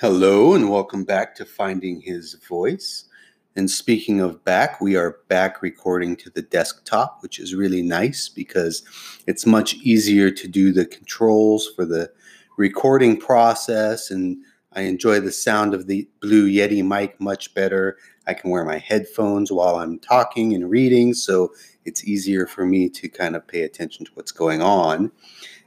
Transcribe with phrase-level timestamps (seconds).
[0.00, 3.06] Hello, and welcome back to Finding His Voice.
[3.56, 8.28] And speaking of back, we are back recording to the desktop, which is really nice
[8.28, 8.84] because
[9.26, 12.12] it's much easier to do the controls for the
[12.56, 14.12] recording process.
[14.12, 14.36] And
[14.72, 17.96] I enjoy the sound of the Blue Yeti mic much better.
[18.28, 21.52] I can wear my headphones while I'm talking and reading, so
[21.84, 25.10] it's easier for me to kind of pay attention to what's going on.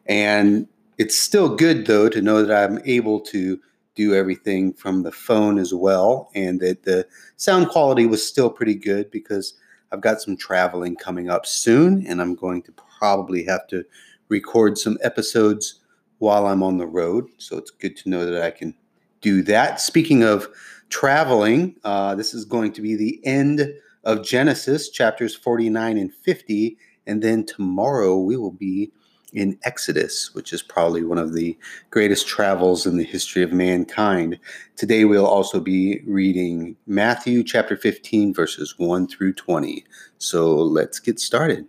[0.05, 3.59] And it's still good, though, to know that I'm able to
[3.95, 8.75] do everything from the phone as well, and that the sound quality was still pretty
[8.75, 9.55] good because
[9.91, 13.83] I've got some traveling coming up soon, and I'm going to probably have to
[14.29, 15.81] record some episodes
[16.19, 17.27] while I'm on the road.
[17.37, 18.75] So it's good to know that I can
[19.21, 19.81] do that.
[19.81, 20.47] Speaking of
[20.89, 23.73] traveling, uh, this is going to be the end
[24.03, 26.77] of Genesis, chapters 49 and 50.
[27.07, 28.91] And then tomorrow we will be
[29.33, 31.57] in Exodus, which is probably one of the
[31.89, 34.39] greatest travels in the history of mankind.
[34.75, 39.85] Today we'll also be reading Matthew chapter 15, verses 1 through 20.
[40.17, 41.65] So let's get started.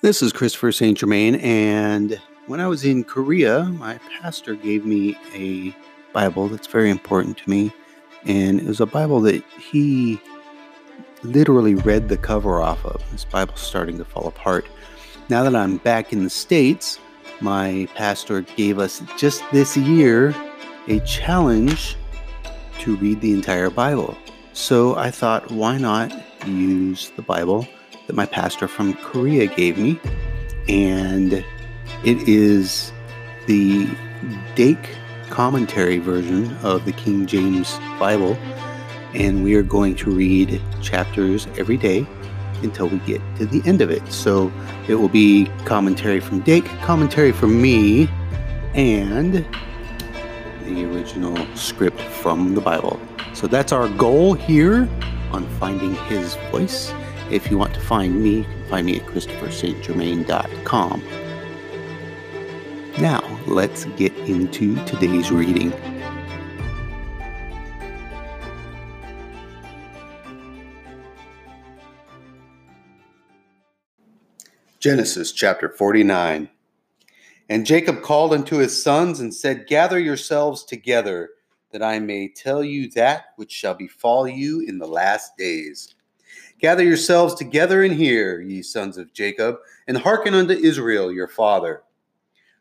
[0.00, 0.96] This is Christopher St.
[0.96, 5.76] Germain, and when I was in Korea, my pastor gave me a
[6.12, 7.72] Bible that's very important to me.
[8.24, 10.20] And it was a Bible that he
[11.22, 13.02] literally read the cover off of.
[13.10, 14.66] This Bible's starting to fall apart.
[15.28, 16.98] Now that I'm back in the States,
[17.40, 20.34] my pastor gave us just this year
[20.88, 21.96] a challenge
[22.80, 24.16] to read the entire Bible.
[24.52, 26.12] So I thought, why not
[26.46, 27.66] use the Bible
[28.06, 30.00] that my pastor from Korea gave me?
[30.68, 31.32] And
[32.04, 32.92] it is
[33.46, 33.88] the
[34.54, 34.96] Dake
[35.30, 38.36] commentary version of the King James Bible
[39.14, 42.06] and we are going to read chapters every day
[42.62, 44.06] until we get to the end of it.
[44.12, 44.52] So
[44.88, 48.08] it will be commentary from Dake, commentary from me,
[48.74, 49.46] and
[50.64, 53.00] the original script from the Bible.
[53.34, 54.88] So that's our goal here
[55.32, 56.92] on finding his voice.
[57.30, 61.02] If you want to find me, find me at christopherstgermain.com.
[62.98, 65.72] Now, let's get into today's reading.
[74.80, 76.48] Genesis chapter 49.
[77.48, 81.30] And Jacob called unto his sons and said, Gather yourselves together,
[81.72, 85.96] that I may tell you that which shall befall you in the last days.
[86.60, 89.56] Gather yourselves together and hear, ye sons of Jacob,
[89.88, 91.82] and hearken unto Israel your father.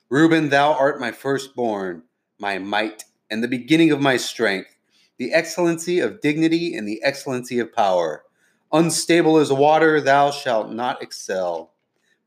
[0.09, 2.01] Reuben, thou art my firstborn,
[2.39, 4.75] my might, and the beginning of my strength,
[5.17, 8.23] the excellency of dignity and the excellency of power.
[8.71, 11.75] Unstable as water, thou shalt not excel.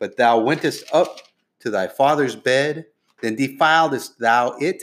[0.01, 1.21] But thou wentest up
[1.61, 2.87] to thy father's bed,
[3.23, 4.83] then defiledest thou it.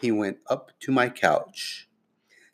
[0.00, 1.88] He went up to my couch.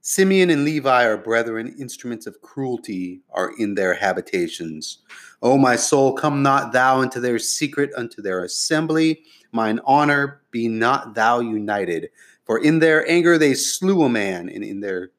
[0.05, 4.99] Simeon and Levi are brethren, instruments of cruelty are in their habitations.
[5.43, 9.23] O my soul, come not thou into their secret, unto their assembly.
[9.53, 12.11] Mine honor, be not thou united.
[12.45, 15.13] For in their anger they slew a man, and in their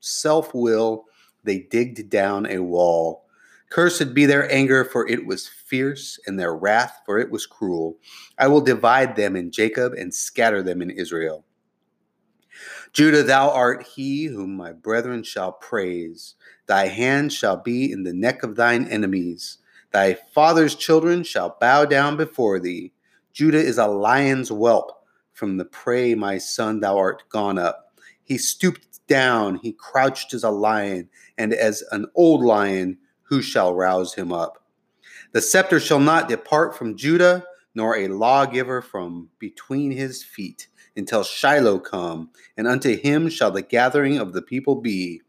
[0.00, 1.04] self will
[1.44, 3.26] they digged down a wall.
[3.72, 7.96] Cursed be their anger, for it was fierce, and their wrath, for it was cruel.
[8.36, 11.46] I will divide them in Jacob and scatter them in Israel.
[12.92, 16.34] Judah, thou art he whom my brethren shall praise.
[16.66, 19.56] Thy hand shall be in the neck of thine enemies.
[19.90, 22.92] Thy father's children shall bow down before thee.
[23.32, 25.02] Judah is a lion's whelp.
[25.32, 27.94] From the prey, my son, thou art gone up.
[28.22, 31.08] He stooped down, he crouched as a lion,
[31.38, 34.64] and as an old lion, who shall rouse him up?
[35.32, 37.44] The scepter shall not depart from Judah,
[37.74, 43.62] nor a lawgiver from between his feet, until Shiloh come, and unto him shall the
[43.62, 45.22] gathering of the people be.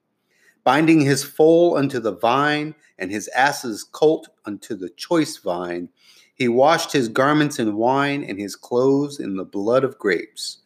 [0.64, 5.90] Binding his foal unto the vine, and his ass's colt unto the choice vine,
[6.36, 10.60] he washed his garments in wine, and his clothes in the blood of grapes.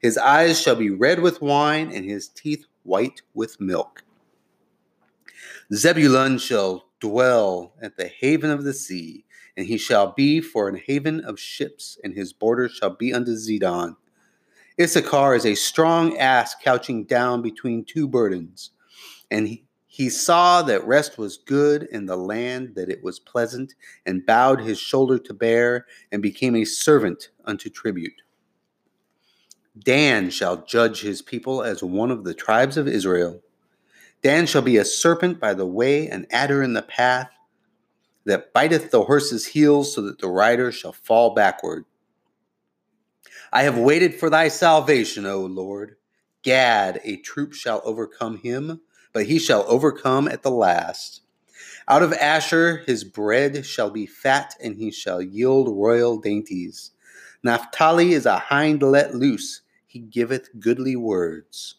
[0.00, 4.03] His eyes shall be red with wine, and his teeth white with milk.
[5.72, 9.24] Zebulun shall dwell at the haven of the sea,
[9.56, 13.32] and he shall be for an haven of ships, and his border shall be unto
[13.32, 13.96] Zidon.
[14.80, 18.70] Issachar is a strong ass couching down between two burdens,
[19.30, 23.74] and he, he saw that rest was good in the land, that it was pleasant,
[24.04, 28.20] and bowed his shoulder to bear, and became a servant unto tribute.
[29.78, 33.40] Dan shall judge his people as one of the tribes of Israel.
[34.24, 37.30] Dan shall be a serpent by the way, an adder in the path,
[38.24, 41.84] that biteth the horse's heels, so that the rider shall fall backward.
[43.52, 45.96] I have waited for thy salvation, O Lord.
[46.42, 48.80] Gad, a troop shall overcome him,
[49.12, 51.20] but he shall overcome at the last.
[51.86, 56.92] Out of Asher his bread shall be fat, and he shall yield royal dainties.
[57.42, 61.76] Naphtali is a hind let loose, he giveth goodly words.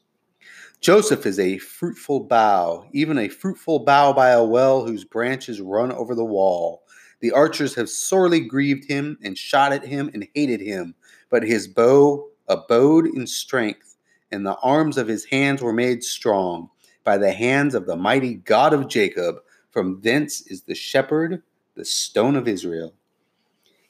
[0.81, 5.91] Joseph is a fruitful bough, even a fruitful bough by a well whose branches run
[5.91, 6.83] over the wall.
[7.21, 10.93] The archers have sorely grieved him and shot at him and hated him,
[11.31, 13.95] but his bow abode in strength,
[14.31, 16.69] and the arms of his hands were made strong
[17.03, 19.37] by the hands of the mighty God of Jacob.
[19.71, 21.41] From thence is the shepherd,
[21.75, 22.93] the stone of Israel.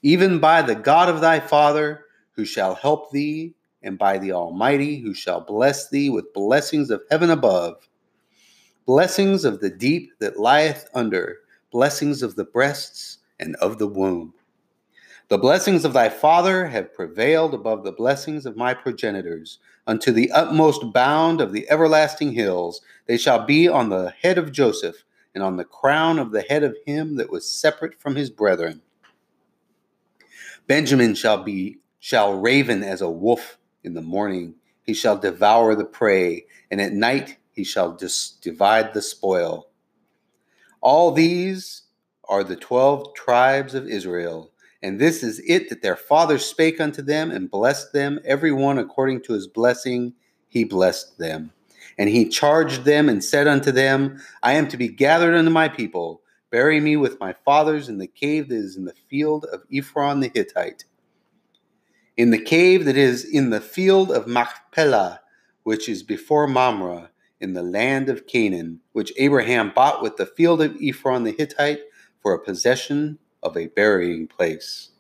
[0.02, 3.54] Even by the God of thy father, who shall help thee,
[3.86, 7.88] and by the Almighty, who shall bless thee with blessings of heaven above,
[8.86, 11.38] blessings of the deep that lieth under,
[11.72, 14.34] blessings of the breasts and of the womb.
[15.28, 19.60] The blessings of thy father have prevailed above the blessings of my progenitors.
[19.88, 24.52] Unto the utmost bound of the everlasting hills, they shall be on the head of
[24.52, 25.04] Joseph
[25.34, 28.82] and on the crown of the head of him that was separate from his brethren.
[30.68, 34.56] Benjamin shall be shall raven as a wolf in the morning.
[34.82, 39.70] He shall devour the prey, and at night he shall dis- divide the spoil.
[40.82, 41.84] All these
[42.28, 44.52] are the twelve tribes of Israel,
[44.84, 48.78] and this is it that their father spake unto them and blessed them, every one
[48.78, 50.14] according to his blessing,
[50.48, 51.52] he blessed them.
[51.98, 55.70] And he charged them and said unto them, I am to be gathered unto my
[55.70, 56.22] people.
[56.52, 60.20] Bury me with my fathers in the cave that is in the field of Ephron
[60.20, 60.86] the Hittite.
[62.18, 65.20] In the cave that is in the field of Machpelah,
[65.64, 67.10] which is before Mamre,
[67.42, 71.82] in the land of Canaan, which Abraham bought with the field of Ephron the Hittite
[72.22, 74.92] for a possession of a burying place.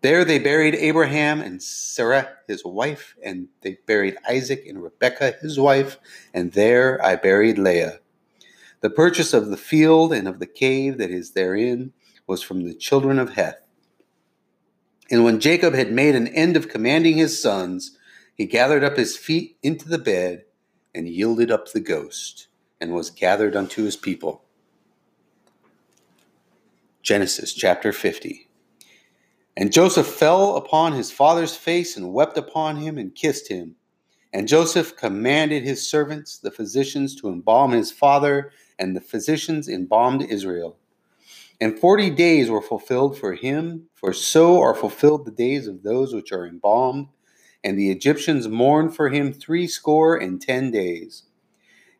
[0.00, 5.58] There they buried Abraham and Sarah his wife, and they buried Isaac and Rebekah his
[5.58, 5.98] wife,
[6.34, 8.00] and there I buried Leah.
[8.80, 11.92] The purchase of the field and of the cave that is therein
[12.26, 13.67] was from the children of Heth.
[15.10, 17.96] And when Jacob had made an end of commanding his sons,
[18.34, 20.44] he gathered up his feet into the bed
[20.94, 22.48] and yielded up the ghost,
[22.80, 24.44] and was gathered unto his people.
[27.02, 28.48] Genesis chapter 50.
[29.56, 33.74] And Joseph fell upon his father's face and wept upon him and kissed him.
[34.32, 40.22] And Joseph commanded his servants, the physicians, to embalm his father, and the physicians embalmed
[40.22, 40.77] Israel.
[41.60, 46.14] And forty days were fulfilled for him, for so are fulfilled the days of those
[46.14, 47.08] which are embalmed.
[47.64, 51.24] And the Egyptians mourned for him threescore and ten days.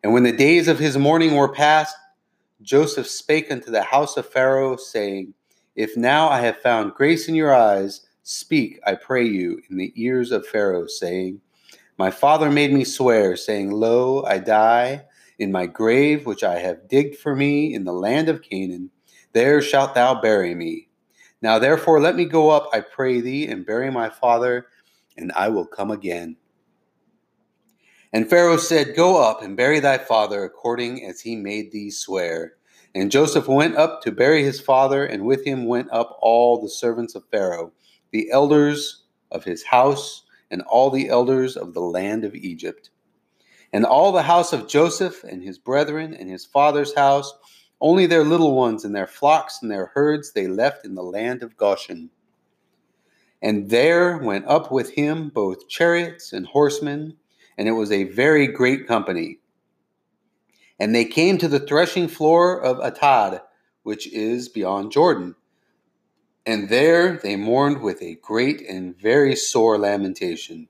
[0.02, 1.96] And when the days of his mourning were past,
[2.62, 5.34] Joseph spake unto the house of Pharaoh, saying,
[5.78, 9.92] if now I have found grace in your eyes, speak, I pray you, in the
[9.94, 11.40] ears of Pharaoh, saying,
[11.96, 15.04] My father made me swear, saying, Lo, I die
[15.38, 18.90] in my grave which I have digged for me in the land of Canaan.
[19.32, 20.88] There shalt thou bury me.
[21.40, 24.66] Now therefore let me go up, I pray thee, and bury my father,
[25.16, 26.36] and I will come again.
[28.12, 32.54] And Pharaoh said, Go up and bury thy father according as he made thee swear.
[32.94, 36.70] And Joseph went up to bury his father, and with him went up all the
[36.70, 37.72] servants of Pharaoh,
[38.10, 42.90] the elders of his house, and all the elders of the land of Egypt.
[43.74, 47.30] And all the house of Joseph and his brethren and his father's house,
[47.80, 51.42] only their little ones and their flocks and their herds they left in the land
[51.42, 52.10] of Goshen.
[53.40, 57.16] And there went up with him both chariots and horsemen,
[57.56, 59.38] and it was a very great company.
[60.80, 63.40] And they came to the threshing floor of Atad,
[63.82, 65.34] which is beyond Jordan.
[66.46, 70.68] And there they mourned with a great and very sore lamentation.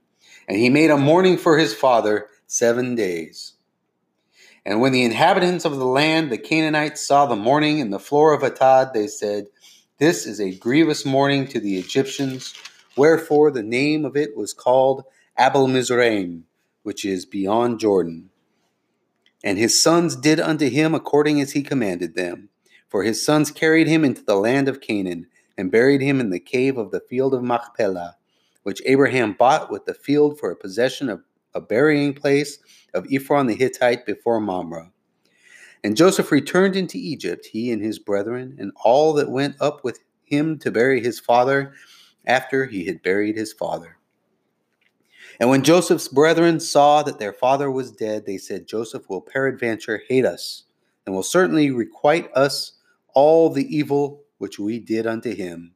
[0.49, 3.55] And he made a mourning for his father seven days.
[4.65, 8.33] And when the inhabitants of the land, the Canaanites, saw the mourning in the floor
[8.33, 9.47] of Atad, they said,
[9.99, 12.55] This is a grievous mourning to the Egyptians.
[12.97, 15.05] Wherefore the name of it was called
[15.39, 16.45] Abel Mizraim,
[16.83, 18.31] which is beyond Jordan.
[19.45, 22.49] And his sons did unto him according as he commanded them.
[22.89, 26.41] For his sons carried him into the land of Canaan, and buried him in the
[26.41, 28.17] cave of the field of Machpelah,
[28.63, 31.23] which Abraham bought with the field for a possession of
[31.59, 32.59] a burying place
[32.95, 34.91] of Ephron the Hittite before Mamre.
[35.85, 40.01] And Joseph returned into Egypt, he and his brethren, and all that went up with
[40.25, 41.75] him to bury his father
[42.27, 43.99] after he had buried his father.
[45.41, 50.03] And when Joseph's brethren saw that their father was dead, they said, Joseph will peradventure
[50.09, 50.65] hate us,
[51.07, 52.73] and will certainly requite us
[53.15, 55.75] all the evil which we did unto him.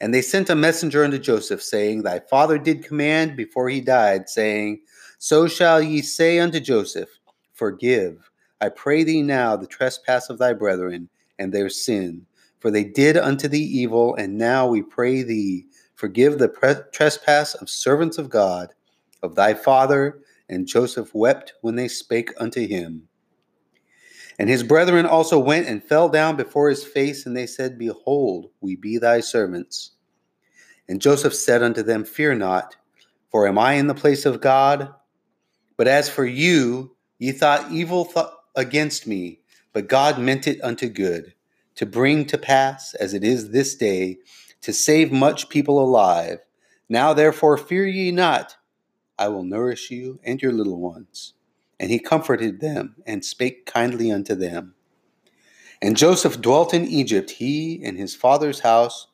[0.00, 4.28] And they sent a messenger unto Joseph, saying, Thy father did command before he died,
[4.28, 4.80] saying,
[5.18, 7.08] So shall ye say unto Joseph,
[7.52, 11.08] Forgive, I pray thee now, the trespass of thy brethren
[11.38, 12.24] and their sin.
[12.60, 17.54] For they did unto thee evil, and now we pray thee, forgive the pre- trespass
[17.54, 18.74] of servants of God,
[19.22, 20.20] of thy father.
[20.48, 23.08] And Joseph wept when they spake unto him.
[24.38, 28.50] And his brethren also went and fell down before his face, and they said, Behold,
[28.60, 29.92] we be thy servants.
[30.88, 32.76] And Joseph said unto them, Fear not,
[33.30, 34.94] for am I in the place of God?
[35.78, 39.40] But as for you, ye thought evil th- against me,
[39.72, 41.34] but God meant it unto good,
[41.76, 44.18] to bring to pass, as it is this day,
[44.60, 46.40] to save much people alive.
[46.88, 48.56] Now therefore fear ye not,
[49.18, 51.34] I will nourish you and your little ones.
[51.78, 54.74] And he comforted them and spake kindly unto them.
[55.80, 59.06] And Joseph dwelt in Egypt, he and his father's house.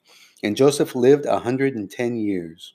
[0.43, 2.75] And Joseph lived a hundred and ten years.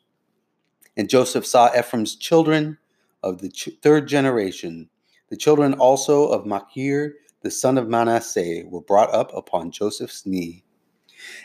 [0.95, 2.77] And Joseph saw Ephraim's children
[3.23, 4.89] of the ch- third generation.
[5.29, 10.63] The children also of Machir, the son of Manasseh, were brought up upon Joseph's knee.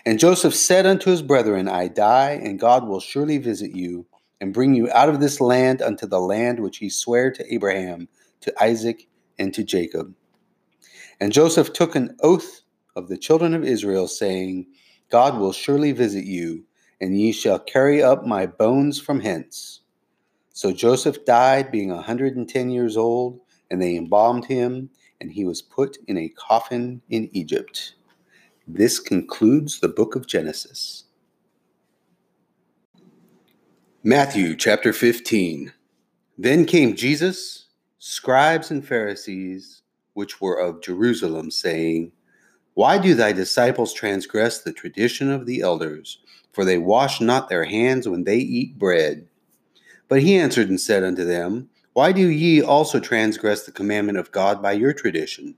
[0.07, 4.07] And Joseph said unto his brethren, I die, and God will surely visit you,
[4.41, 8.09] and bring you out of this land unto the land which he sware to Abraham
[8.43, 10.15] to Isaac, and to Jacob.
[11.21, 12.63] And Joseph took an oath
[12.97, 14.67] of the children of Israel, saying,
[15.11, 16.65] God will surely visit you,
[17.01, 19.81] and ye shall carry up my bones from hence.
[20.57, 23.41] So Joseph died, being a hundred and ten years old,
[23.73, 24.89] and they embalmed him,
[25.21, 27.97] and he was put in a coffin in Egypt.
[28.69, 31.07] This concludes the book of Genesis.
[34.05, 35.73] Matthew chapter 15.
[36.39, 37.67] Then came Jesus
[37.99, 39.83] scribes and Pharisees,
[40.13, 42.13] which were of Jerusalem, saying,
[42.75, 46.21] Why do thy disciples transgress the tradition of the elders?
[46.53, 49.27] For they wash not their hands when they eat bread.
[50.09, 54.33] But he answered and said unto them, Why do ye also transgress the commandment of
[54.33, 55.57] God by your tradition?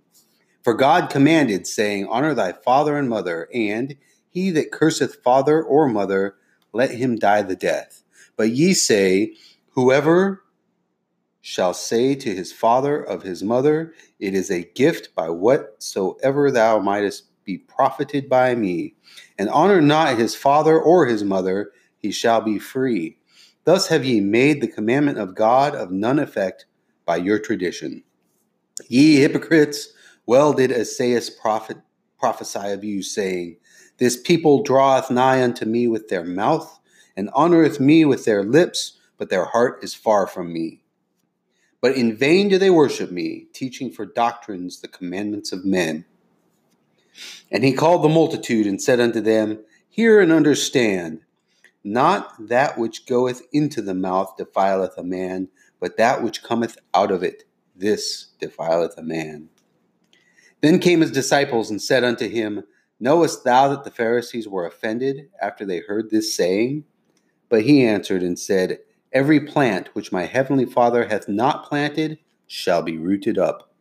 [0.62, 3.97] For God commanded, saying, Honor thy father and mother, and
[4.29, 6.37] he that curseth father or mother,
[6.73, 8.03] let him die the death.
[8.37, 9.35] But ye say,
[9.71, 10.43] Whoever
[11.41, 16.81] shall say to his father of his mother, It is a gift by whatsoever thou
[16.81, 18.95] mightest be profited by me.
[19.38, 23.15] And honor not his father or his mother, he shall be free.
[23.66, 26.66] Thus have ye made the commandment of God of none effect
[27.04, 28.04] by your tradition.
[28.88, 29.88] Ye hypocrites,
[30.25, 31.78] well did Esaias prophet
[32.16, 33.56] prophesy of you, saying,
[33.99, 36.78] This people draweth nigh unto me with their mouth,
[37.16, 40.85] and honoreth me with their lips, but their heart is far from me.
[41.80, 46.04] But in vain do they worship me, teaching for doctrines the commandments of men.
[47.50, 49.58] And he called the multitude and said unto them,
[49.88, 51.23] Hear and understand.
[51.87, 55.47] Not that which goeth into the mouth defileth a man,
[55.78, 57.45] but that which cometh out of it,
[57.76, 59.49] this defileth a man.
[60.62, 62.64] Then came his disciples and said unto him,
[62.99, 66.83] Knowest thou that the Pharisees were offended after they heard this saying?
[67.49, 68.81] But he answered and said,
[69.12, 73.73] Every plant which my heavenly Father hath not planted shall be rooted up.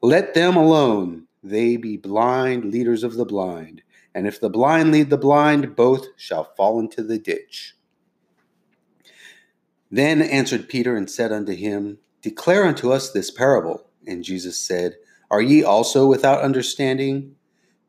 [0.00, 3.82] Let them alone, they be blind leaders of the blind.
[4.16, 7.74] And if the blind lead the blind, both shall fall into the ditch.
[9.90, 13.90] Then answered Peter and said unto him, Declare unto us this parable.
[14.06, 14.96] And Jesus said,
[15.30, 17.36] Are ye also without understanding?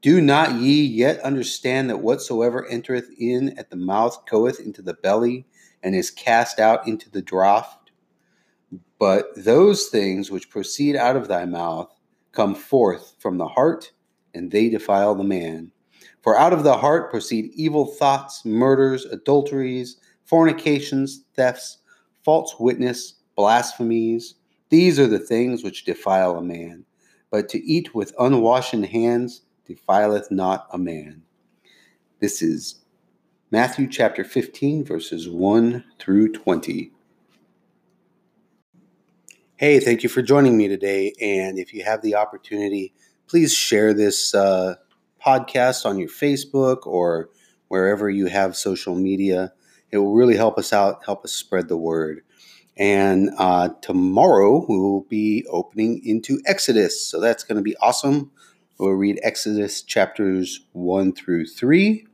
[0.02, 4.94] Do not ye yet understand that whatsoever entereth in at the mouth goeth into the
[4.94, 5.48] belly?
[5.84, 7.92] and is cast out into the draught.
[9.00, 11.94] But those things which proceed out of thy mouth
[12.32, 13.92] come forth from the heart,
[14.34, 15.72] and they defile the man.
[16.22, 21.78] For out of the heart proceed evil thoughts, murders, adulteries, fornications, thefts,
[22.24, 24.36] false witness, blasphemies.
[24.70, 26.84] These are the things which defile a man.
[27.30, 31.22] But to eat with unwashen hands defileth not a man.
[32.20, 32.82] This is
[33.52, 36.92] Matthew chapter 15, verses 1 through 20.
[39.56, 41.14] Hey, thank you for joining me today.
[41.22, 42.94] And if you have the opportunity,
[43.28, 44.76] please share this uh,
[45.28, 47.30] podcast on your Facebook or
[47.68, 49.52] wherever you have social media.
[49.92, 52.22] It will really help us out, help us spread the word.
[52.78, 57.06] And uh, tomorrow we will be opening into Exodus.
[57.06, 58.32] So that's going to be awesome.
[58.78, 62.06] We'll read Exodus chapters 1 through 3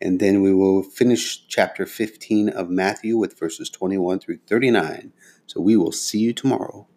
[0.00, 5.12] and then we will finish chapter 15 of Matthew with verses 21 through 39.
[5.46, 6.88] So we will see you tomorrow.